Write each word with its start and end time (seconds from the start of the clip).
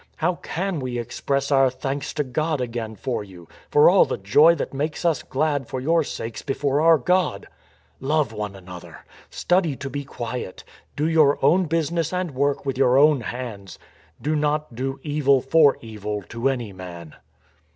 How 0.15 0.39
can 0.41 0.79
we 0.79 0.97
express 0.97 1.51
our 1.51 1.69
thanks 1.69 2.11
to 2.15 2.23
God 2.23 2.59
again 2.59 2.95
for 2.95 3.23
you, 3.23 3.47
for 3.69 3.87
all 3.87 4.03
the 4.03 4.17
joy 4.17 4.55
that 4.55 4.73
makes 4.73 5.05
us 5.05 5.21
glad 5.21 5.67
for, 5.67 5.79
your 5.79 6.03
sakes 6.03 6.41
before 6.41 6.81
our 6.81 6.97
God?... 6.97 7.47
Love 7.99 8.33
one 8.33 8.55
another. 8.55 9.05
Study 9.29 9.75
to 9.75 9.91
be 9.91 10.03
quiet. 10.03 10.63
Do 10.95 11.07
your 11.07 11.37
own 11.45 11.65
business 11.65 12.11
and 12.11 12.31
work 12.31 12.65
with 12.65 12.79
your 12.79 12.97
own 12.97 13.21
hands.... 13.21 13.77
Do 14.19 14.35
not 14.35 14.73
do 14.73 14.99
evil 15.03 15.39
for 15.39 15.77
evil 15.81 16.23
to 16.29 16.49
any 16.49 16.73
man." 16.73 17.13